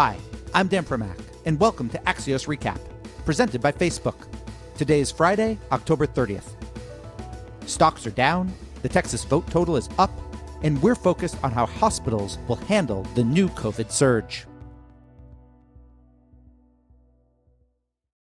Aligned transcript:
Hi, 0.00 0.16
I'm 0.54 0.68
Dan 0.68 0.84
Primack, 0.84 1.18
and 1.44 1.58
welcome 1.58 1.88
to 1.88 1.98
Axios 2.06 2.46
Recap, 2.46 2.78
presented 3.24 3.60
by 3.60 3.72
Facebook. 3.72 4.28
Today 4.76 5.00
is 5.00 5.10
Friday, 5.10 5.58
October 5.72 6.06
30th. 6.06 6.50
Stocks 7.66 8.06
are 8.06 8.12
down, 8.12 8.52
the 8.82 8.88
Texas 8.88 9.24
vote 9.24 9.44
total 9.50 9.76
is 9.76 9.88
up, 9.98 10.12
and 10.62 10.80
we're 10.80 10.94
focused 10.94 11.36
on 11.42 11.50
how 11.50 11.66
hospitals 11.66 12.38
will 12.46 12.54
handle 12.70 13.02
the 13.16 13.24
new 13.24 13.48
COVID 13.48 13.90
surge. 13.90 14.46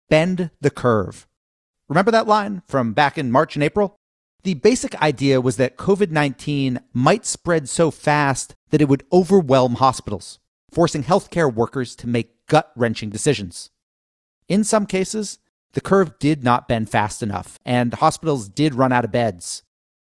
Bend 0.09 0.50
the 0.61 0.71
curve. 0.71 1.29
Remember 1.89 2.11
that 2.11 2.27
line 2.27 2.64
from 2.66 2.95
back 2.95 3.16
in 3.16 3.30
March 3.30 3.55
and 3.55 3.62
April? 3.62 3.95
The 4.43 4.55
basic 4.55 5.00
idea 5.00 5.41
was 5.41 5.57
that 5.59 5.77
COVID 5.77 6.11
19 6.11 6.80
might 6.93 7.25
spread 7.25 7.68
so 7.68 7.93
fast 7.93 8.57
that 8.71 8.82
it 8.82 8.89
would 8.89 9.07
overwhelm 9.12 9.77
hospitals, 9.77 10.41
forcing 10.71 11.05
healthcare 11.05 11.52
workers 11.52 11.97
to 11.97 12.06
make 12.06 12.47
gut 12.47 12.70
wrenching 12.77 13.11
decisions. 13.11 13.70
In 14.48 14.65
some 14.65 14.87
cases, 14.87 15.38
the 15.73 15.80
curve 15.80 16.19
did 16.19 16.42
not 16.42 16.66
bend 16.66 16.91
fast 16.91 17.23
enough, 17.23 17.59
and 17.65 17.95
hospitals 17.95 18.48
did 18.48 18.75
run 18.75 18.92
out 18.92 19.05
of 19.05 19.12
beds. 19.12 19.62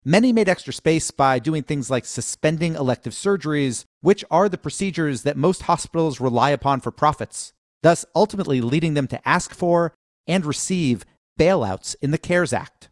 Many 0.03 0.33
made 0.33 0.49
extra 0.49 0.73
space 0.73 1.11
by 1.11 1.37
doing 1.37 1.61
things 1.61 1.89
like 1.91 2.05
suspending 2.05 2.75
elective 2.75 3.13
surgeries, 3.13 3.85
which 4.01 4.25
are 4.31 4.49
the 4.49 4.57
procedures 4.57 5.23
that 5.23 5.37
most 5.37 5.63
hospitals 5.63 6.19
rely 6.19 6.49
upon 6.49 6.79
for 6.79 6.91
profits, 6.91 7.53
thus 7.83 8.05
ultimately 8.15 8.61
leading 8.61 8.93
them 8.93 9.07
to 9.07 9.27
ask 9.27 9.53
for 9.53 9.93
and 10.25 10.45
receive 10.45 11.05
bailouts 11.39 11.95
in 12.01 12.11
the 12.11 12.17
CARES 12.17 12.53
Act. 12.53 12.89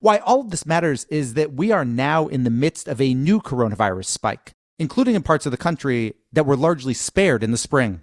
Why 0.00 0.18
all 0.18 0.40
of 0.40 0.50
this 0.50 0.66
matters 0.66 1.04
is 1.10 1.34
that 1.34 1.52
we 1.52 1.70
are 1.70 1.84
now 1.84 2.26
in 2.26 2.42
the 2.42 2.50
midst 2.50 2.88
of 2.88 3.00
a 3.00 3.14
new 3.14 3.40
coronavirus 3.40 4.06
spike, 4.06 4.52
including 4.82 5.14
in 5.14 5.22
parts 5.22 5.46
of 5.46 5.52
the 5.52 5.56
country 5.56 6.12
that 6.32 6.44
were 6.44 6.56
largely 6.56 6.92
spared 6.92 7.44
in 7.44 7.52
the 7.52 7.56
spring. 7.56 8.00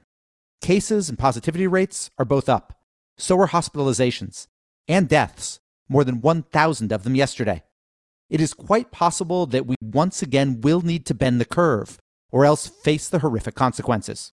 Cases 0.61 1.09
and 1.09 1.19
positivity 1.19 1.67
rates 1.67 2.09
are 2.17 2.23
both 2.23 2.47
up. 2.47 2.73
So 3.17 3.37
are 3.41 3.49
hospitalizations 3.49 4.47
and 4.87 5.09
deaths, 5.09 5.59
more 5.89 6.05
than 6.05 6.21
1,000 6.21 6.93
of 6.93 7.03
them 7.03 7.15
yesterday. 7.15 7.63
It 8.29 8.39
is 8.39 8.53
quite 8.53 8.91
possible 8.91 9.45
that 9.47 9.65
we 9.65 9.75
once 9.81 10.21
again 10.21 10.61
will 10.61 10.79
need 10.79 11.05
to 11.07 11.13
bend 11.13 11.41
the 11.41 11.45
curve, 11.45 11.99
or 12.31 12.45
else 12.45 12.67
face 12.67 13.09
the 13.09 13.19
horrific 13.19 13.55
consequences. 13.55 14.31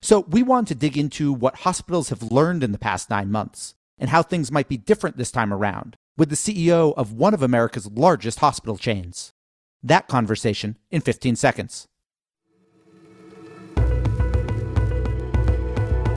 So, 0.00 0.20
we 0.20 0.42
want 0.42 0.68
to 0.68 0.74
dig 0.74 0.96
into 0.96 1.30
what 1.30 1.56
hospitals 1.56 2.08
have 2.08 2.32
learned 2.32 2.64
in 2.64 2.72
the 2.72 2.78
past 2.78 3.10
nine 3.10 3.30
months 3.30 3.74
and 3.98 4.08
how 4.08 4.22
things 4.22 4.50
might 4.50 4.68
be 4.68 4.78
different 4.78 5.18
this 5.18 5.30
time 5.30 5.52
around 5.52 5.96
with 6.16 6.30
the 6.30 6.36
CEO 6.36 6.94
of 6.96 7.12
one 7.12 7.34
of 7.34 7.42
America's 7.42 7.90
largest 7.90 8.38
hospital 8.38 8.78
chains. 8.78 9.32
That 9.82 10.08
conversation 10.08 10.76
in 10.90 11.00
15 11.00 11.36
seconds. 11.36 11.88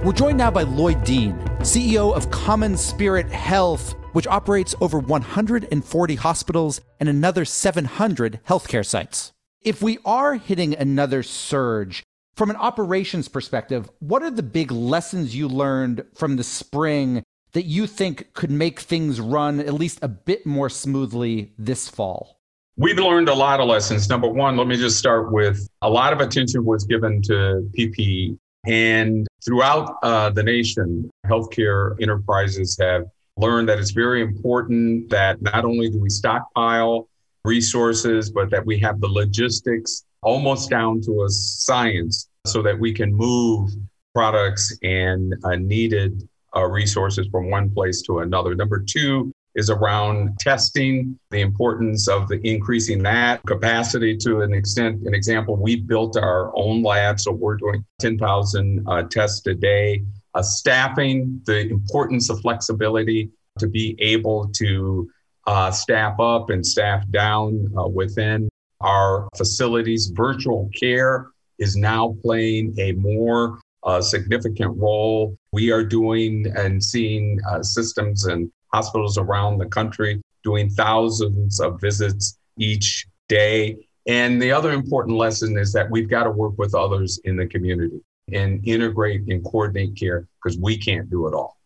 We're 0.04 0.14
joined 0.14 0.38
now 0.38 0.52
by 0.52 0.62
Lloyd 0.62 1.04
Dean, 1.04 1.34
CEO 1.62 2.16
of 2.16 2.30
Common 2.30 2.78
Spirit 2.78 3.28
Health, 3.32 3.96
which 4.14 4.28
operates 4.28 4.76
over 4.80 5.00
140 5.00 6.16
hospitals 6.16 6.80
and 7.00 7.10
another 7.10 7.44
700 7.44 8.40
healthcare 8.48 8.86
sites. 8.86 9.34
If 9.64 9.82
we 9.82 9.98
are 10.06 10.36
hitting 10.36 10.76
another 10.76 11.24
surge, 11.24 12.04
from 12.36 12.52
an 12.52 12.56
operations 12.58 13.28
perspective, 13.28 13.90
what 13.98 14.22
are 14.22 14.30
the 14.30 14.44
big 14.44 14.72
lessons 14.72 15.36
you 15.36 15.48
learned 15.48 16.06
from 16.14 16.36
the 16.36 16.44
spring 16.44 17.24
that 17.54 17.66
you 17.66 17.88
think 17.88 18.34
could 18.34 18.52
make 18.52 18.82
things 18.82 19.20
run 19.20 19.60
at 19.60 19.74
least 19.74 19.98
a 20.04 20.08
bit 20.08 20.46
more 20.46 20.70
smoothly 20.70 21.54
this 21.58 21.90
fall? 21.90 22.35
We've 22.78 22.98
learned 22.98 23.30
a 23.30 23.34
lot 23.34 23.62
of 23.62 23.68
lessons. 23.68 24.10
Number 24.10 24.28
one, 24.28 24.58
let 24.58 24.68
me 24.68 24.76
just 24.76 25.00
start 25.00 25.32
with 25.32 25.66
a 25.82 25.90
lot 25.90 26.12
of 26.12 26.20
attention 26.20 26.66
was 26.66 26.84
given 26.84 27.22
to 27.22 27.70
PPE. 27.78 28.38
And 28.68 29.26
throughout 29.46 29.96
uh, 30.04 30.32
the 30.32 30.44
nation, 30.44 31.10
healthcare 31.26 31.96
enterprises 32.02 32.78
have 32.82 33.06
learned 33.38 33.70
that 33.70 33.80
it's 33.80 33.92
very 33.92 34.22
important 34.22 35.10
that 35.10 35.42
not 35.42 35.64
only 35.64 35.90
do 35.90 36.00
we 36.00 36.10
stockpile 36.10 37.08
resources, 37.46 38.30
but 38.30 38.50
that 38.50 38.66
we 38.66 38.78
have 38.80 39.00
the 39.00 39.08
logistics 39.08 40.04
almost 40.22 40.70
down 40.70 41.00
to 41.04 41.24
a 41.24 41.30
science 41.30 42.28
so 42.46 42.62
that 42.62 42.78
we 42.78 42.92
can 42.92 43.14
move 43.14 43.70
products 44.14 44.78
and 44.84 45.34
uh, 45.46 45.56
needed 45.56 46.28
uh, 46.54 46.66
resources 46.66 47.26
from 47.32 47.50
one 47.50 47.70
place 47.70 48.02
to 48.02 48.20
another. 48.20 48.54
Number 48.54 48.84
two 48.86 49.32
is 49.56 49.70
around 49.70 50.38
testing, 50.40 51.18
the 51.32 51.40
importance 51.40 52.08
of 52.08 52.28
the 52.28 52.40
increasing 52.48 53.02
that 53.04 53.42
capacity 53.48 54.18
to 54.18 54.42
an 54.42 54.54
extent. 54.54 55.02
An 55.06 55.14
example, 55.14 55.56
we 55.56 55.78
built 55.78 56.18
our 56.18 56.52
own 56.56 56.84
lab, 56.84 57.20
so 57.20 57.32
we're 57.32 57.56
doing 57.56 57.84
10,000 58.00 58.86
uh, 58.88 59.04
tests 59.04 59.46
a 59.48 59.54
day. 59.54 60.04
Uh, 60.34 60.42
staffing, 60.42 61.42
the 61.46 61.70
importance 61.70 62.30
of 62.30 62.42
flexibility 62.42 63.30
to 63.58 63.68
be 63.68 63.96
able 64.00 64.50
to 64.50 65.10
uh, 65.48 65.72
staff 65.72 66.20
up 66.20 66.50
and 66.50 66.66
staff 66.66 67.08
down 67.12 67.72
uh, 67.78 67.88
within 67.88 68.50
our 68.82 69.30
facilities. 69.38 70.08
Virtual 70.08 70.70
care 70.78 71.28
is 71.60 71.78
now 71.78 72.16
playing 72.22 72.76
a 72.78 72.92
more 72.94 73.60
a 73.86 74.02
significant 74.02 74.76
role. 74.78 75.38
We 75.52 75.72
are 75.72 75.84
doing 75.84 76.52
and 76.56 76.84
seeing 76.84 77.40
uh, 77.48 77.62
systems 77.62 78.26
and 78.26 78.52
hospitals 78.76 79.18
around 79.18 79.58
the 79.58 79.66
country 79.66 80.22
doing 80.44 80.70
thousands 80.70 81.60
of 81.62 81.80
visits 81.80 82.38
each 82.58 83.08
day. 83.30 83.78
And 84.06 84.42
the 84.42 84.52
other 84.52 84.72
important 84.72 85.18
lesson 85.18 85.58
is 85.58 85.72
that 85.74 85.90
we've 85.90 86.10
got 86.10 86.26
to 86.26 86.32
work 86.32 86.58
with 86.58 86.76
others 86.76 87.20
in 87.24 87.38
the 87.38 87.48
community 87.48 88.02
and 88.34 88.68
integrate 88.68 89.22
and 89.30 89.44
coordinate 89.46 89.96
care 89.96 90.28
because 90.38 90.58
we 90.60 90.78
can't 90.78 91.10
do 91.10 91.28
it 91.28 91.34
all. 91.34 91.58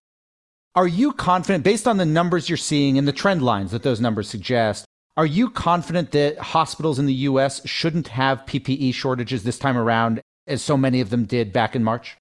Are 0.76 0.88
you 0.88 1.12
confident, 1.14 1.64
based 1.64 1.88
on 1.88 1.98
the 1.98 2.06
numbers 2.06 2.48
you're 2.48 2.58
seeing 2.58 2.98
and 3.00 3.08
the 3.08 3.12
trend 3.12 3.42
lines 3.42 3.72
that 3.72 3.82
those 3.82 4.00
numbers 4.00 4.30
suggest, 4.30 4.86
are 5.18 5.26
you 5.26 5.50
confident 5.50 6.12
that 6.12 6.38
hospitals 6.38 7.00
in 7.00 7.08
the 7.08 7.14
US 7.30 7.68
shouldn't 7.68 8.10
have 8.10 8.46
PPE 8.46 8.94
shortages 8.94 9.44
this 9.44 9.58
time 9.58 9.78
around 9.78 10.22
as 10.48 10.62
so 10.62 10.78
many 10.78 11.02
of 11.02 11.10
them 11.10 11.26
did 11.26 11.52
back 11.52 11.76
in 11.76 11.84
March? 11.84 12.18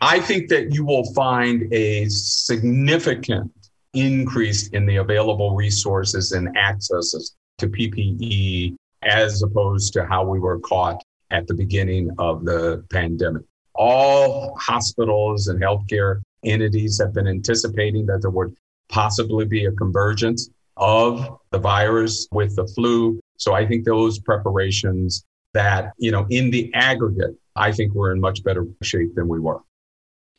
I 0.00 0.20
think 0.20 0.48
that 0.48 0.72
you 0.72 0.84
will 0.84 1.12
find 1.12 1.72
a 1.72 2.06
significant 2.08 3.52
increase 3.94 4.68
in 4.68 4.86
the 4.86 4.96
available 4.96 5.54
resources 5.54 6.32
and 6.32 6.56
accesses 6.56 7.36
to 7.58 7.68
PPE 7.68 8.76
as 9.02 9.42
opposed 9.42 9.92
to 9.94 10.04
how 10.06 10.24
we 10.24 10.38
were 10.38 10.58
caught 10.60 11.02
at 11.30 11.46
the 11.46 11.54
beginning 11.54 12.10
of 12.18 12.44
the 12.44 12.84
pandemic. 12.90 13.42
All 13.74 14.56
hospitals 14.58 15.48
and 15.48 15.60
healthcare 15.60 16.20
entities 16.44 16.98
have 17.00 17.12
been 17.12 17.28
anticipating 17.28 18.06
that 18.06 18.22
there 18.22 18.30
would 18.30 18.54
possibly 18.88 19.44
be 19.44 19.66
a 19.66 19.72
convergence 19.72 20.50
of 20.76 21.38
the 21.50 21.58
virus 21.58 22.26
with 22.32 22.56
the 22.56 22.66
flu. 22.66 23.20
So 23.36 23.54
I 23.54 23.66
think 23.66 23.84
those 23.84 24.18
preparations 24.18 25.24
that, 25.54 25.92
you 25.98 26.10
know, 26.10 26.26
in 26.30 26.50
the 26.50 26.72
aggregate, 26.74 27.36
I 27.56 27.72
think 27.72 27.94
we're 27.94 28.12
in 28.12 28.20
much 28.20 28.42
better 28.44 28.66
shape 28.82 29.14
than 29.14 29.28
we 29.28 29.40
were. 29.40 29.60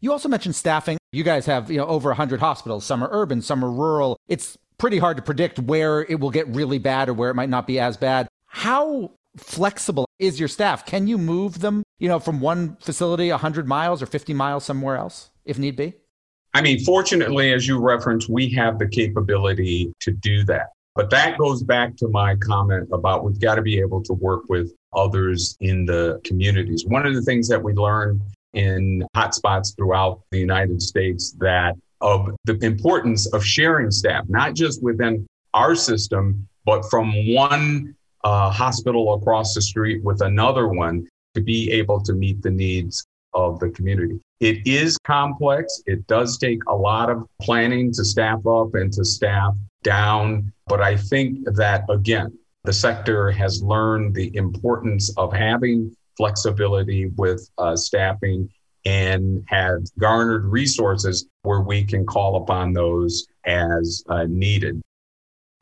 You 0.02 0.12
also 0.12 0.30
mentioned 0.30 0.56
staffing. 0.56 0.99
You 1.12 1.24
guys 1.24 1.46
have, 1.48 1.72
you 1.72 1.78
know, 1.78 1.88
over 1.88 2.10
100 2.10 2.40
hospitals. 2.40 2.86
Some 2.86 3.04
are 3.04 3.10
urban, 3.12 3.42
some 3.42 3.66
are 3.66 3.72
rural. 3.72 4.18
It's 4.28 4.58
pretty 4.78 5.00
hard 5.00 5.18
to 5.18 5.24
predict 5.24 5.58
where 5.60 6.02
it 6.02 6.20
will 6.20 6.30
get 6.30 6.48
really 6.50 6.78
bad 6.78 7.10
or 7.10 7.14
where 7.14 7.30
it 7.30 7.36
might 7.36 7.50
not 7.50 7.66
be 7.66 7.80
as 7.80 7.98
bad. 7.98 8.28
How 8.46 9.12
flexible 9.38 10.06
is 10.20 10.40
your 10.40 10.48
staff? 10.48 10.86
Can 10.86 11.08
you 11.08 11.18
move 11.18 11.60
them, 11.62 11.84
you 11.98 12.08
know, 12.08 12.20
from 12.20 12.40
one 12.40 12.78
facility 12.80 13.32
100 13.32 13.68
miles 13.68 14.02
or 14.02 14.06
50 14.06 14.34
miles 14.34 14.64
somewhere 14.64 14.98
else 14.98 15.32
if 15.46 15.58
need 15.58 15.76
be? 15.76 15.94
I 16.54 16.62
mean, 16.62 16.80
fortunately, 16.84 17.54
as 17.54 17.68
you 17.68 17.80
referenced, 17.80 18.30
we 18.30 18.50
have 18.52 18.80
the 18.80 18.88
capability 18.88 19.94
to 20.02 20.12
do 20.12 20.44
that. 20.46 20.70
But 20.96 21.10
that 21.12 21.38
goes 21.38 21.64
back 21.64 21.96
to 21.98 22.08
my 22.08 22.36
comment 22.36 22.90
about 22.92 23.24
we've 23.24 23.40
got 23.40 23.56
to 23.56 23.62
be 23.62 23.80
able 23.80 24.04
to 24.04 24.14
work 24.14 24.44
with 24.50 24.74
others 24.94 25.56
in 25.60 25.86
the 25.86 26.20
communities. 26.24 26.86
One 26.86 27.06
of 27.06 27.14
the 27.14 27.22
things 27.22 27.48
that 27.50 27.64
we 27.64 27.74
learned 27.74 28.22
in 28.54 29.04
hotspots 29.16 29.76
throughout 29.76 30.22
the 30.32 30.40
United 30.40 30.82
States 30.82 31.36
that 31.40 31.76
of 32.02 32.30
the 32.46 32.58
importance 32.66 33.28
of 33.34 33.46
sharing 33.46 33.92
staff, 33.92 34.24
not 34.30 34.54
just 34.56 34.82
within 34.82 35.28
our 35.54 35.76
system, 35.76 36.48
but 36.66 36.90
from 36.90 37.12
one 37.34 37.96
uh, 38.24 38.50
hospital 38.50 39.14
across 39.16 39.54
the 39.54 39.62
street 39.62 40.04
with 40.04 40.22
another 40.22 40.68
one 40.68 41.08
to 41.36 41.42
be 41.42 41.72
able 41.72 42.02
to 42.02 42.14
meet 42.14 42.42
the 42.42 42.50
needs 42.50 43.06
of 43.34 43.60
the 43.60 43.70
community. 43.70 44.20
It 44.40 44.66
is 44.66 44.98
complex. 45.06 45.82
It 45.86 46.08
does 46.08 46.38
take 46.38 46.60
a 46.68 46.76
lot 46.76 47.10
of 47.10 47.26
planning 47.42 47.92
to 47.94 48.06
staff 48.06 48.46
up 48.48 48.76
and 48.76 48.92
to 48.94 49.06
staff 49.06 49.54
down. 49.84 50.52
But 50.68 50.82
I 50.82 50.96
think 50.96 51.46
that, 51.56 51.84
again, 51.90 52.38
the 52.64 52.74
sector 52.74 53.32
has 53.32 53.62
learned 53.62 54.16
the 54.16 54.36
importance 54.36 55.14
of 55.18 55.34
having 55.34 55.96
flexibility 56.20 57.08
with 57.16 57.50
uh, 57.58 57.78
staffing 57.78 58.50
and 58.86 59.44
have 59.48 59.84
garnered 59.98 60.46
resources 60.46 61.26
where 61.44 61.62
we 61.62 61.84
can 61.84 62.06
call 62.06 62.36
upon 62.44 62.74
those 62.74 63.26
as 63.46 64.04
uh, 64.10 64.26
needed. 64.28 64.82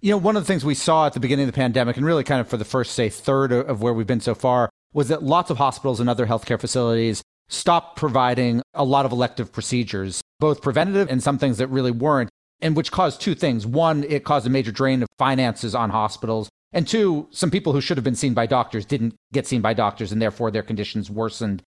You 0.01 0.11
know, 0.11 0.17
one 0.17 0.35
of 0.35 0.43
the 0.43 0.47
things 0.47 0.65
we 0.65 0.75
saw 0.75 1.05
at 1.05 1.13
the 1.13 1.19
beginning 1.19 1.47
of 1.47 1.53
the 1.53 1.57
pandemic, 1.57 1.95
and 1.95 2.05
really 2.05 2.23
kind 2.23 2.41
of 2.41 2.47
for 2.47 2.57
the 2.57 2.65
first, 2.65 2.93
say, 2.93 3.09
third 3.09 3.51
of 3.51 3.81
where 3.81 3.93
we've 3.93 4.07
been 4.07 4.19
so 4.19 4.35
far, 4.35 4.69
was 4.93 5.09
that 5.09 5.21
lots 5.23 5.51
of 5.51 5.57
hospitals 5.57 5.99
and 5.99 6.09
other 6.09 6.25
healthcare 6.25 6.59
facilities 6.59 7.21
stopped 7.49 7.97
providing 7.97 8.61
a 8.73 8.83
lot 8.83 9.05
of 9.05 9.11
elective 9.11 9.51
procedures, 9.51 10.21
both 10.39 10.61
preventative 10.61 11.09
and 11.09 11.21
some 11.21 11.37
things 11.37 11.59
that 11.59 11.67
really 11.67 11.91
weren't, 11.91 12.29
and 12.61 12.75
which 12.75 12.91
caused 12.91 13.21
two 13.21 13.35
things. 13.35 13.65
One, 13.65 14.03
it 14.03 14.23
caused 14.23 14.47
a 14.47 14.49
major 14.49 14.71
drain 14.71 15.03
of 15.03 15.07
finances 15.19 15.75
on 15.75 15.91
hospitals. 15.91 16.49
And 16.73 16.87
two, 16.87 17.27
some 17.31 17.49
people 17.49 17.73
who 17.73 17.81
should 17.81 17.97
have 17.97 18.03
been 18.03 18.15
seen 18.15 18.33
by 18.33 18.45
doctors 18.45 18.85
didn't 18.85 19.15
get 19.31 19.47
seen 19.47 19.61
by 19.61 19.73
doctors, 19.73 20.11
and 20.11 20.21
therefore 20.21 20.51
their 20.51 20.63
conditions 20.63 21.09
worsened. 21.09 21.63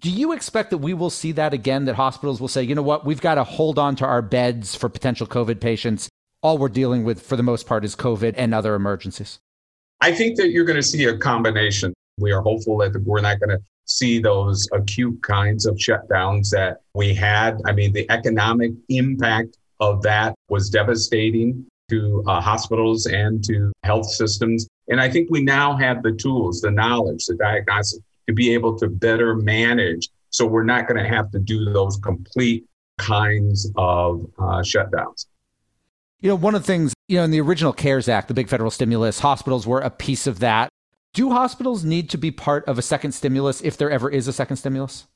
Do 0.00 0.10
you 0.10 0.32
expect 0.32 0.70
that 0.70 0.78
we 0.78 0.94
will 0.94 1.10
see 1.10 1.32
that 1.32 1.54
again? 1.54 1.86
That 1.86 1.94
hospitals 1.94 2.40
will 2.40 2.48
say, 2.48 2.62
you 2.62 2.74
know 2.74 2.82
what, 2.82 3.04
we've 3.04 3.20
got 3.20 3.36
to 3.36 3.44
hold 3.44 3.78
on 3.78 3.96
to 3.96 4.06
our 4.06 4.22
beds 4.22 4.74
for 4.74 4.88
potential 4.88 5.26
COVID 5.26 5.60
patients. 5.60 6.08
All 6.42 6.58
we're 6.58 6.68
dealing 6.68 7.02
with, 7.02 7.22
for 7.22 7.36
the 7.36 7.42
most 7.42 7.66
part, 7.66 7.84
is 7.84 7.96
COVID 7.96 8.34
and 8.36 8.54
other 8.54 8.74
emergencies. 8.74 9.38
I 10.00 10.12
think 10.12 10.36
that 10.36 10.50
you're 10.50 10.66
going 10.66 10.76
to 10.76 10.82
see 10.82 11.04
a 11.04 11.16
combination. 11.16 11.94
We 12.18 12.32
are 12.32 12.42
hopeful 12.42 12.76
that 12.78 13.02
we're 13.04 13.22
not 13.22 13.40
going 13.40 13.58
to 13.58 13.64
see 13.86 14.18
those 14.18 14.68
acute 14.72 15.22
kinds 15.22 15.64
of 15.64 15.76
shutdowns 15.76 16.50
that 16.50 16.82
we 16.94 17.14
had. 17.14 17.60
I 17.64 17.72
mean, 17.72 17.92
the 17.92 18.08
economic 18.10 18.72
impact 18.88 19.56
of 19.80 20.02
that 20.02 20.34
was 20.48 20.68
devastating 20.70 21.66
to 21.88 22.24
uh, 22.26 22.40
hospitals 22.40 23.06
and 23.06 23.42
to 23.44 23.72
health 23.82 24.06
systems. 24.06 24.68
And 24.88 25.00
I 25.00 25.10
think 25.10 25.28
we 25.30 25.42
now 25.42 25.76
have 25.76 26.02
the 26.02 26.12
tools, 26.12 26.60
the 26.60 26.70
knowledge, 26.70 27.26
the 27.26 27.36
diagnostics 27.36 28.02
to 28.26 28.32
be 28.32 28.52
able 28.54 28.78
to 28.78 28.88
better 28.88 29.36
manage. 29.36 30.08
So 30.30 30.46
we're 30.46 30.64
not 30.64 30.88
going 30.88 31.02
to 31.02 31.08
have 31.08 31.30
to 31.30 31.38
do 31.38 31.64
those 31.72 31.96
complete 31.98 32.66
kinds 32.98 33.70
of 33.76 34.26
uh, 34.38 34.62
shutdowns. 34.62 35.26
You 36.20 36.30
know, 36.30 36.34
one 36.34 36.54
of 36.54 36.62
the 36.62 36.66
things, 36.66 36.94
you 37.08 37.18
know, 37.18 37.24
in 37.24 37.30
the 37.30 37.40
original 37.40 37.72
CARES 37.72 38.08
Act, 38.08 38.28
the 38.28 38.34
big 38.34 38.48
federal 38.48 38.70
stimulus, 38.70 39.20
hospitals 39.20 39.66
were 39.66 39.80
a 39.80 39.90
piece 39.90 40.26
of 40.26 40.40
that. 40.40 40.70
Do 41.14 41.30
hospitals 41.30 41.84
need 41.84 42.10
to 42.10 42.18
be 42.18 42.30
part 42.30 42.64
of 42.66 42.78
a 42.78 42.82
second 42.82 43.12
stimulus 43.12 43.62
if 43.62 43.76
there 43.76 43.90
ever 43.90 44.10
is 44.10 44.26
a 44.28 44.32
second 44.32 44.56
stimulus? 44.56 45.06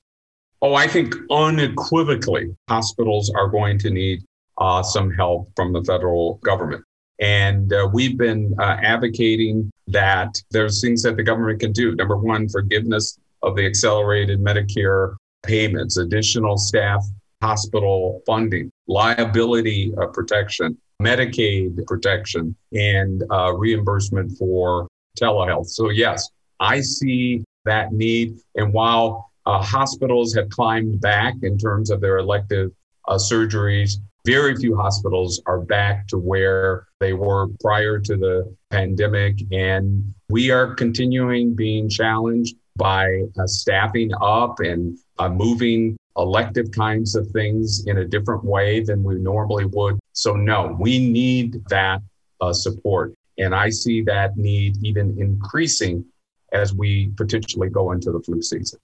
Oh, 0.63 0.75
I 0.75 0.87
think 0.87 1.15
unequivocally, 1.31 2.55
hospitals 2.69 3.31
are 3.31 3.49
going 3.49 3.79
to 3.79 3.91
need 3.91 4.23
uh, 4.61 4.83
some 4.83 5.11
help 5.11 5.51
from 5.57 5.73
the 5.73 5.83
federal 5.85 6.35
government. 6.45 6.85
And 7.21 7.73
uh, 7.73 7.89
we've 7.93 8.17
been 8.17 8.55
uh, 8.59 8.79
advocating 8.83 9.71
that 9.89 10.35
there's 10.51 10.81
things 10.81 11.03
that 11.03 11.17
the 11.17 11.23
government 11.23 11.61
can 11.61 11.73
do. 11.73 11.95
Number 11.95 12.17
one, 12.17 12.49
forgiveness 12.49 13.19
of 13.43 13.57
the 13.57 13.67
accelerated 13.67 14.41
Medicare 14.41 15.17
payments, 15.43 15.97
additional 15.97 16.57
staff 16.57 17.05
hospital 17.43 18.23
funding, 18.27 18.71
liability 18.87 19.93
uh, 20.01 20.07
protection, 20.07 20.77
Medicaid 21.03 21.87
protection, 21.87 22.55
and 22.73 23.25
uh, 23.31 23.53
reimbursement 23.55 24.37
for 24.39 24.87
telehealth. 25.19 25.67
So, 25.67 25.89
yes, 25.89 26.29
I 26.61 26.81
see 26.81 27.43
that 27.65 27.93
need. 27.93 28.39
And 28.55 28.73
while 28.73 29.31
uh, 29.47 29.63
hospitals 29.63 30.35
have 30.35 30.51
climbed 30.51 31.01
back 31.01 31.35
in 31.43 31.57
terms 31.57 31.91
of 31.91 32.01
their 32.01 32.19
elective 32.19 32.71
uh, 33.09 33.15
surgeries, 33.15 33.95
very 34.25 34.57
few 34.57 34.77
hospitals 34.77 35.41
are 35.47 35.61
back 35.61 36.07
to 36.09 36.19
where 36.19 36.87
they 36.99 37.13
were 37.13 37.49
prior 37.61 37.99
to 37.99 38.17
the 38.17 38.55
pandemic. 38.71 39.39
And 39.53 40.13
we 40.29 40.51
are 40.51 40.75
continuing 40.75 41.55
being 41.55 41.89
challenged 41.89 42.57
by 42.77 43.23
uh, 43.39 43.47
staffing 43.47 44.11
up 44.21 44.61
and 44.61 44.99
uh, 45.19 45.29
moving 45.29 45.97
elective 46.17 46.71
kinds 46.73 47.15
of 47.15 47.29
things 47.29 47.87
in 47.87 47.99
a 47.99 48.05
different 48.05 48.45
way 48.45 48.81
than 48.81 49.03
we 49.03 49.17
normally 49.17 49.65
would. 49.67 49.99
So, 50.13 50.35
no, 50.35 50.77
we 50.79 50.99
need 50.99 51.65
that 51.69 52.01
uh, 52.41 52.53
support. 52.53 53.15
And 53.39 53.55
I 53.55 53.71
see 53.71 54.03
that 54.03 54.37
need 54.37 54.77
even 54.85 55.17
increasing 55.19 56.05
as 56.53 56.75
we 56.75 57.13
potentially 57.17 57.71
go 57.71 57.93
into 57.93 58.13
the 58.13 58.21
flu 58.21 58.43
season. 58.43 58.79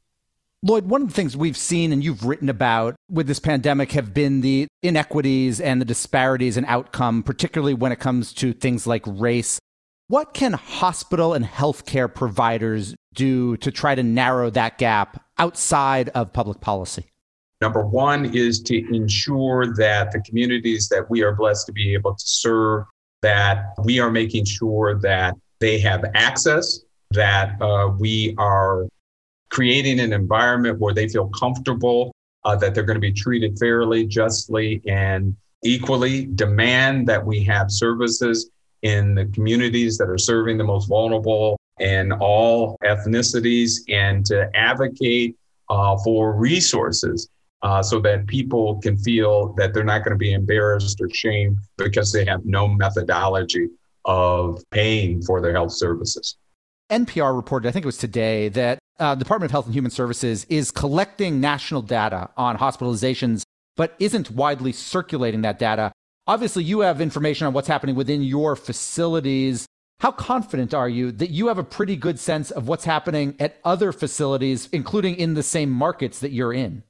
Lloyd, 0.67 0.87
one 0.87 1.03
of 1.03 1.09
the 1.09 1.15
things 1.15 1.37
we've 1.37 1.57
seen 1.57 1.93
and 1.93 2.03
you've 2.03 2.25
written 2.25 2.49
about 2.49 2.97
with 3.09 3.29
this 3.29 3.39
pandemic 3.39 3.93
have 3.93 4.13
been 4.13 4.41
the 4.41 4.67
inequities 4.83 5.61
and 5.61 5.81
the 5.81 5.85
disparities 5.85 6.57
in 6.57 6.65
outcome, 6.65 7.23
particularly 7.23 7.73
when 7.73 7.93
it 7.93 8.01
comes 8.01 8.33
to 8.33 8.53
things 8.53 8.85
like 8.85 9.05
race. 9.07 9.61
What 10.09 10.35
can 10.35 10.55
hospital 10.55 11.35
and 11.35 11.45
healthcare 11.45 12.13
providers 12.13 12.97
do 13.15 13.57
to 13.59 13.71
try 13.71 13.95
to 13.95 14.03
narrow 14.03 14.51
that 14.51 14.77
gap 14.77 15.23
outside 15.39 16.09
of 16.11 16.33
public 16.33 16.61
policy? 16.61 17.05
Number 17.61 17.87
one 17.87 18.35
is 18.35 18.61
to 18.63 18.77
ensure 18.93 19.73
that 19.77 20.11
the 20.11 20.21
communities 20.23 20.89
that 20.89 21.09
we 21.09 21.23
are 21.23 21.33
blessed 21.33 21.67
to 21.67 21.73
be 21.73 21.95
able 21.95 22.17
to 22.17 22.27
serve, 22.27 22.87
that 23.23 23.67
we 23.85 24.01
are 24.01 24.11
making 24.11 24.47
sure 24.47 24.99
that 24.99 25.37
they 25.61 25.79
have 25.79 26.05
access, 26.15 26.81
that 27.13 27.57
uh, 27.63 27.89
we 28.01 28.35
are 28.37 28.89
creating 29.57 30.01
an 30.01 30.13
environment 30.13 30.79
where 30.79 30.93
they 30.93 31.09
feel 31.09 31.29
comfortable, 31.29 32.15
uh, 32.45 32.55
that 32.55 32.75
they're 32.75 32.85
going 32.85 32.97
to 32.97 33.01
be 33.01 33.11
treated 33.11 33.59
fairly, 33.59 34.07
justly, 34.07 34.83
and 34.87 35.35
equally. 35.65 36.27
Demand 36.35 37.09
that 37.09 37.25
we 37.25 37.43
have 37.43 37.71
services 37.71 38.51
in 38.83 39.15
the 39.15 39.25
communities 39.33 39.97
that 39.97 40.11
are 40.11 40.19
serving 40.19 40.59
the 40.59 40.65
most 40.65 40.91
vulnerable 40.91 41.57
and 41.81 42.13
all 42.13 42.77
ethnicities, 42.85 43.81
and 43.89 44.27
to 44.27 44.55
advocate 44.55 45.35
uh, 45.71 45.97
for 46.05 46.35
resources 46.35 47.31
uh, 47.63 47.83
so 47.83 47.99
that 47.99 48.27
people 48.27 48.79
can 48.83 48.95
feel 48.99 49.55
that 49.55 49.73
they're 49.73 49.85
not 49.85 50.05
going 50.05 50.13
to 50.13 50.19
be 50.19 50.35
embarrassed 50.35 51.01
or 51.01 51.09
shamed 51.09 51.57
because 51.79 52.13
they 52.13 52.27
have 52.27 52.45
no 52.45 52.69
methodology 52.69 53.69
of 54.05 54.63
paying 54.71 55.23
for 55.23 55.41
their 55.41 55.53
health 55.53 55.73
services. 55.73 56.37
NPR 56.91 57.35
reported, 57.35 57.69
I 57.69 57.73
think 57.73 57.87
it 57.87 57.89
was 57.89 57.99
today, 57.99 58.49
that 58.51 58.79
uh, 58.99 59.15
Department 59.15 59.49
of 59.49 59.53
Health 59.53 59.67
and 59.67 59.75
Human 59.75 59.91
Services 59.91 60.47
is 60.49 60.71
collecting 60.71 61.41
national 61.41 61.83
data 61.83 62.31
on 62.37 62.59
hospitalizations, 62.59 63.43
but 63.77 63.95
isn't 63.99 64.31
widely 64.31 64.73
circulating 64.73 65.43
that 65.43 65.59
data. 65.59 65.93
Obviously, 66.27 66.65
you 66.65 66.81
have 66.81 67.01
information 67.01 67.47
on 67.47 67.53
what's 67.53 67.69
happening 67.69 67.95
within 67.95 68.23
your 68.23 68.57
facilities. 68.57 69.67
How 70.01 70.11
confident 70.11 70.75
are 70.75 70.89
you 70.89 71.13
that 71.13 71.31
you 71.31 71.47
have 71.49 71.59
a 71.59 71.65
pretty 71.65 71.97
good 71.97 72.19
sense 72.19 72.51
of 72.51 72.69
what's 72.69 72.85
happening 72.85 73.37
at 73.39 73.59
other 73.65 73.93
facilities, 73.93 74.69
including 74.73 75.15
in 75.17 75.35
the 75.35 75.43
same 75.43 75.71
markets 75.71 76.19
that 76.21 76.33
you're 76.33 76.53
in? 76.53 76.83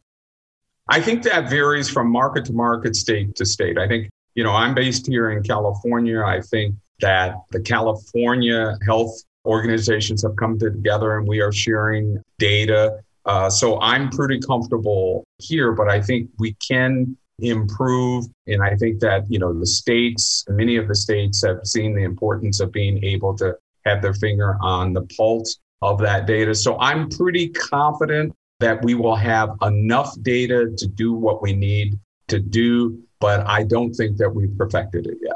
I 0.89 1.01
think 1.01 1.23
that 1.25 1.51
varies 1.51 1.89
from 1.89 2.11
market 2.11 2.45
to 2.47 2.53
market, 2.53 2.97
state 2.97 3.35
to 3.37 3.45
state. 3.45 3.77
I 3.79 3.89
think, 3.89 4.09
you 4.35 4.45
know, 4.45 4.53
I'm 4.53 4.75
based 4.75 5.07
here 5.07 5.31
in 5.31 5.43
California. 5.43 6.23
I 6.23 6.41
think 6.41 6.77
that 7.01 7.35
the 7.51 7.61
California 7.61 8.77
health 8.87 9.21
organizations 9.47 10.23
have 10.23 10.37
come 10.37 10.59
together 10.59 11.19
and 11.19 11.27
we 11.27 11.41
are 11.41 11.53
sharing 11.53 12.23
data. 12.39 12.99
Uh, 13.25 13.51
so 13.51 13.81
I'm 13.81 14.11
pretty 14.11 14.39
comfortable 14.41 15.25
here, 15.39 15.73
but 15.73 15.89
I 15.89 16.01
think 16.01 16.31
we 16.39 16.55
can 16.55 17.17
improve. 17.39 18.27
And 18.47 18.63
I 18.63 18.75
think 18.77 19.01
that, 19.01 19.31
you 19.31 19.39
know, 19.39 19.53
the 19.53 19.67
states, 19.67 20.45
many 20.49 20.77
of 20.77 20.89
the 20.89 20.95
states 20.95 21.45
have 21.45 21.61
seen 21.65 21.95
the 21.95 22.03
importance 22.03 22.61
of 22.61 22.73
being 22.73 23.03
able 23.05 23.37
to 23.39 23.57
have 23.85 24.03
their 24.03 24.15
finger 24.15 24.57
on 24.61 24.93
the 24.93 25.03
pulse 25.17 25.59
of 25.83 25.99
that 25.99 26.27
data. 26.27 26.55
So 26.55 26.79
I'm 26.79 27.09
pretty 27.09 27.49
confident 27.49 28.33
that 28.61 28.83
we 28.83 28.95
will 28.95 29.17
have 29.17 29.51
enough 29.63 30.15
data 30.23 30.73
to 30.77 30.87
do 30.87 31.13
what 31.13 31.43
we 31.43 31.53
need 31.53 31.99
to 32.29 32.41
do, 32.41 32.99
but 33.21 33.47
I 33.47 33.63
don't 33.63 33.93
think 33.93 34.17
that 34.17 34.31
we've 34.31 34.57
perfected 34.57 35.07
it 35.07 35.19
yet. 35.21 35.36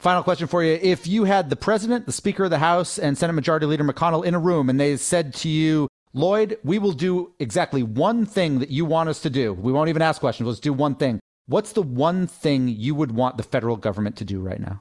Final 0.00 0.22
question 0.22 0.46
for 0.46 0.64
you. 0.64 0.78
If 0.80 1.06
you 1.06 1.24
had 1.24 1.50
the 1.50 1.56
president, 1.56 2.06
the 2.06 2.12
Speaker 2.12 2.44
of 2.44 2.50
the 2.50 2.58
House, 2.58 2.98
and 2.98 3.18
Senate 3.18 3.34
Majority 3.34 3.66
Leader 3.66 3.84
McConnell 3.84 4.24
in 4.24 4.34
a 4.34 4.38
room 4.38 4.70
and 4.70 4.80
they 4.80 4.96
said 4.96 5.34
to 5.34 5.48
you, 5.50 5.88
Lloyd, 6.14 6.58
we 6.64 6.78
will 6.78 6.92
do 6.92 7.34
exactly 7.38 7.82
one 7.82 8.24
thing 8.24 8.60
that 8.60 8.70
you 8.70 8.86
want 8.86 9.10
us 9.10 9.20
to 9.20 9.30
do. 9.30 9.52
We 9.52 9.72
won't 9.72 9.90
even 9.90 10.00
ask 10.00 10.18
questions. 10.18 10.46
Let's 10.46 10.58
do 10.58 10.72
one 10.72 10.94
thing. 10.94 11.20
What's 11.48 11.72
the 11.72 11.82
one 11.82 12.26
thing 12.26 12.68
you 12.68 12.94
would 12.94 13.12
want 13.12 13.36
the 13.36 13.42
federal 13.42 13.76
government 13.76 14.16
to 14.16 14.24
do 14.24 14.40
right 14.40 14.58
now? 14.58 14.80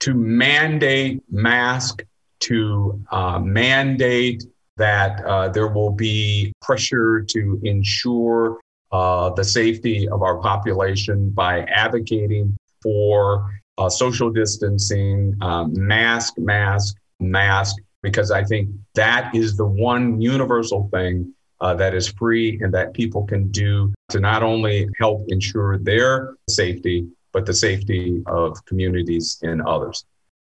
To 0.00 0.12
mandate 0.12 1.22
mask, 1.30 2.04
to 2.40 3.02
uh, 3.10 3.38
mandate 3.38 4.44
that 4.76 5.24
uh, 5.24 5.48
there 5.48 5.68
will 5.68 5.92
be 5.92 6.52
pressure 6.60 7.22
to 7.22 7.58
ensure 7.64 8.60
uh, 8.92 9.30
the 9.30 9.44
safety 9.44 10.06
of 10.10 10.22
our 10.22 10.36
population 10.36 11.30
by 11.30 11.62
advocating 11.62 12.54
for 12.82 13.50
uh, 13.78 13.88
social 13.88 14.30
distancing, 14.30 15.36
um, 15.40 15.72
mask, 15.74 16.34
mask, 16.38 16.96
mask, 17.20 17.76
because 18.02 18.30
I 18.30 18.44
think 18.44 18.70
that 18.94 19.34
is 19.34 19.56
the 19.56 19.66
one 19.66 20.20
universal 20.20 20.88
thing 20.92 21.32
uh, 21.60 21.74
that 21.74 21.94
is 21.94 22.08
free 22.08 22.58
and 22.62 22.72
that 22.74 22.92
people 22.92 23.24
can 23.24 23.48
do 23.50 23.92
to 24.10 24.20
not 24.20 24.42
only 24.42 24.88
help 24.98 25.24
ensure 25.28 25.78
their 25.78 26.36
safety, 26.48 27.06
but 27.32 27.46
the 27.46 27.54
safety 27.54 28.22
of 28.26 28.64
communities 28.66 29.38
and 29.42 29.62
others. 29.62 30.04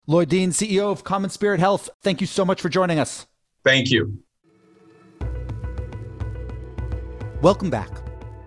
Lloyd 0.07 0.29
Dean, 0.29 0.51
CEO 0.51 0.91
of 0.91 1.05
Common 1.05 1.31
Spirit 1.31 1.61
Health, 1.61 1.89
thank 2.03 2.21
you 2.21 2.27
so 2.27 2.45
much 2.45 2.61
for 2.61 2.69
joining 2.69 2.99
us. 2.99 3.27
Thank 3.65 3.91
you. 3.91 4.19
Welcome 7.41 7.71
back. 7.71 7.91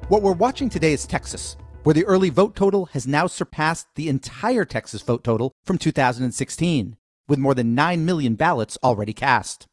What 0.10 0.22
we're 0.22 0.34
watching 0.34 0.70
today 0.70 0.94
is 0.94 1.06
Texas 1.06 1.58
where 1.86 1.94
the 1.94 2.06
early 2.06 2.32
vote 2.32 2.56
total 2.56 2.88
has 2.88 3.06
now 3.06 3.28
surpassed 3.28 3.86
the 3.94 4.10
entire 4.10 4.66
Texas 4.66 5.04
vote 5.04 5.24
total 5.24 5.52
from 5.64 5.78
2016, 5.78 6.98
with 7.28 7.38
more 7.38 7.54
than 7.54 7.76
9 7.76 8.04
million 8.04 8.34
ballots 8.34 8.76
already 8.84 9.14
cast. 9.14 9.68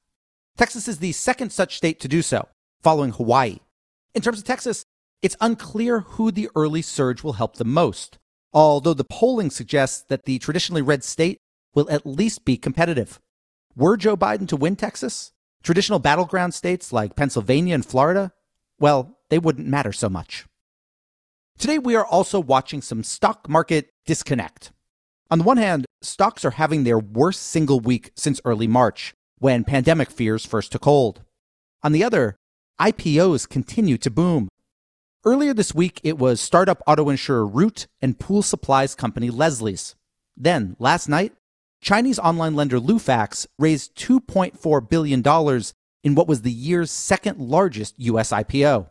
Texas 0.58 0.86
is 0.86 0.98
the 0.98 1.12
second 1.12 1.50
such 1.52 1.78
state 1.78 1.98
to 2.00 2.08
do 2.08 2.20
so, 2.20 2.48
following 2.82 3.12
Hawaii. 3.12 3.60
In 4.14 4.20
terms 4.20 4.38
of 4.38 4.44
Texas, 4.44 4.84
it's 5.22 5.38
unclear 5.40 6.00
who 6.00 6.30
the 6.30 6.50
early 6.54 6.82
surge 6.82 7.22
will 7.24 7.32
help 7.32 7.56
the 7.56 7.64
most, 7.64 8.18
although 8.52 8.92
the 8.92 9.04
polling 9.04 9.48
suggests 9.48 10.04
that 10.10 10.26
the 10.26 10.38
traditionally 10.38 10.82
red 10.82 11.02
state 11.02 11.38
will 11.74 11.88
at 11.90 12.04
least 12.04 12.44
be 12.44 12.58
competitive. 12.58 13.20
Were 13.74 13.96
Joe 13.96 14.18
Biden 14.18 14.46
to 14.48 14.56
win 14.56 14.76
Texas, 14.76 15.32
traditional 15.62 15.98
battleground 15.98 16.52
states 16.52 16.92
like 16.92 17.16
Pennsylvania 17.16 17.74
and 17.74 17.86
Florida, 17.86 18.32
well, 18.78 19.16
they 19.30 19.38
wouldn't 19.38 19.66
matter 19.66 19.92
so 19.92 20.10
much. 20.10 20.44
Today, 21.58 21.78
we 21.78 21.94
are 21.94 22.04
also 22.04 22.40
watching 22.40 22.82
some 22.82 23.04
stock 23.04 23.48
market 23.48 23.90
disconnect. 24.04 24.72
On 25.30 25.38
the 25.38 25.44
one 25.44 25.56
hand, 25.56 25.86
stocks 26.02 26.44
are 26.44 26.50
having 26.50 26.84
their 26.84 26.98
worst 26.98 27.42
single 27.42 27.80
week 27.80 28.10
since 28.16 28.40
early 28.44 28.66
March, 28.66 29.14
when 29.38 29.64
pandemic 29.64 30.10
fears 30.10 30.44
first 30.44 30.72
took 30.72 30.84
hold. 30.84 31.22
On 31.82 31.92
the 31.92 32.04
other, 32.04 32.36
IPOs 32.80 33.48
continue 33.48 33.96
to 33.98 34.10
boom. 34.10 34.48
Earlier 35.24 35.54
this 35.54 35.74
week, 35.74 36.00
it 36.02 36.18
was 36.18 36.40
startup 36.40 36.82
auto 36.86 37.08
insurer 37.08 37.46
Root 37.46 37.86
and 38.00 38.18
pool 38.18 38.42
supplies 38.42 38.94
company 38.94 39.30
Leslie's. 39.30 39.94
Then, 40.36 40.74
last 40.80 41.08
night, 41.08 41.32
Chinese 41.80 42.18
online 42.18 42.54
lender 42.56 42.78
Lufax 42.78 43.46
raised 43.58 43.94
$2.4 43.96 44.88
billion 44.88 45.22
in 46.04 46.14
what 46.14 46.28
was 46.28 46.42
the 46.42 46.50
year's 46.50 46.90
second 46.90 47.38
largest 47.38 47.94
U.S. 47.98 48.32
IPO. 48.32 48.88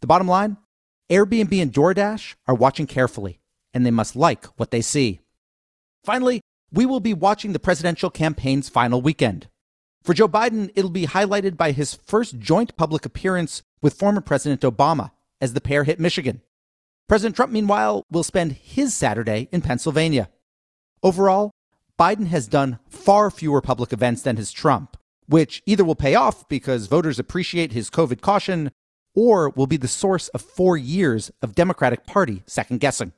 The 0.00 0.06
bottom 0.06 0.28
line 0.28 0.56
Airbnb 1.10 1.60
and 1.60 1.72
DoorDash 1.72 2.36
are 2.46 2.54
watching 2.54 2.86
carefully, 2.86 3.40
and 3.74 3.84
they 3.84 3.90
must 3.90 4.14
like 4.14 4.44
what 4.58 4.70
they 4.70 4.80
see. 4.80 5.20
Finally, 6.04 6.40
we 6.72 6.86
will 6.86 7.00
be 7.00 7.12
watching 7.12 7.52
the 7.52 7.58
presidential 7.58 8.10
campaign's 8.10 8.68
final 8.68 9.02
weekend. 9.02 9.48
For 10.04 10.14
Joe 10.14 10.28
Biden, 10.28 10.70
it'll 10.76 10.90
be 10.90 11.08
highlighted 11.08 11.56
by 11.56 11.72
his 11.72 11.94
first 11.94 12.38
joint 12.38 12.76
public 12.76 13.04
appearance 13.04 13.62
with 13.82 13.98
former 13.98 14.20
President 14.20 14.60
Obama 14.60 15.10
as 15.40 15.52
the 15.52 15.60
pair 15.60 15.82
hit 15.82 15.98
Michigan. 15.98 16.42
President 17.08 17.34
Trump, 17.34 17.52
meanwhile, 17.52 18.04
will 18.08 18.22
spend 18.22 18.52
his 18.52 18.94
Saturday 18.94 19.48
in 19.50 19.62
Pennsylvania. 19.62 20.30
Overall, 21.02 21.50
Biden 21.98 22.28
has 22.28 22.46
done 22.46 22.78
far 22.88 23.32
fewer 23.32 23.60
public 23.60 23.92
events 23.92 24.22
than 24.22 24.36
his 24.36 24.52
Trump, 24.52 24.96
which 25.26 25.60
either 25.66 25.84
will 25.84 25.96
pay 25.96 26.14
off 26.14 26.48
because 26.48 26.86
voters 26.86 27.18
appreciate 27.18 27.72
his 27.72 27.90
COVID 27.90 28.20
caution 28.20 28.70
or 29.14 29.50
will 29.50 29.66
be 29.66 29.76
the 29.76 29.88
source 29.88 30.28
of 30.28 30.40
four 30.40 30.76
years 30.76 31.30
of 31.42 31.54
Democratic 31.54 32.06
Party 32.06 32.42
second 32.46 32.80
guessing. 32.80 33.12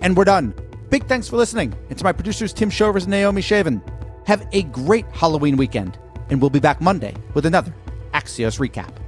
And 0.00 0.16
we're 0.16 0.24
done. 0.24 0.54
Big 0.90 1.06
thanks 1.06 1.28
for 1.28 1.36
listening. 1.36 1.74
And 1.88 1.98
to 1.98 2.04
my 2.04 2.12
producers, 2.12 2.52
Tim 2.52 2.70
Shovers 2.70 3.04
and 3.04 3.10
Naomi 3.10 3.42
Shavin. 3.42 3.82
Have 4.26 4.46
a 4.52 4.62
great 4.64 5.06
Halloween 5.12 5.56
weekend, 5.56 5.98
and 6.30 6.40
we'll 6.40 6.50
be 6.50 6.60
back 6.60 6.80
Monday 6.80 7.14
with 7.34 7.46
another 7.46 7.72
Axios 8.12 8.58
recap. 8.58 9.05